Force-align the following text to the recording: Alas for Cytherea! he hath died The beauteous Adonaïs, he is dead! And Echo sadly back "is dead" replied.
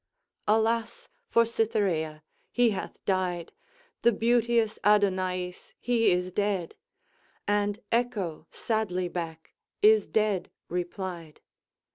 Alas 0.47 1.07
for 1.29 1.45
Cytherea! 1.45 2.23
he 2.51 2.71
hath 2.71 2.97
died 3.05 3.53
The 4.01 4.11
beauteous 4.11 4.79
Adonaïs, 4.83 5.73
he 5.79 6.09
is 6.09 6.31
dead! 6.31 6.73
And 7.47 7.79
Echo 7.91 8.47
sadly 8.49 9.09
back 9.09 9.53
"is 9.83 10.07
dead" 10.07 10.49
replied. 10.69 11.39